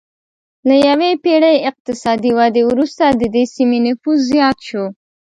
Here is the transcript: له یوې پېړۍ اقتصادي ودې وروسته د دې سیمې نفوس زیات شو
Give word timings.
له 0.67 0.75
یوې 0.87 1.11
پېړۍ 1.23 1.57
اقتصادي 1.69 2.31
ودې 2.37 2.61
وروسته 2.65 3.03
د 3.09 3.23
دې 3.35 3.43
سیمې 3.55 3.79
نفوس 3.85 4.19
زیات 4.31 4.57
شو 4.67 4.85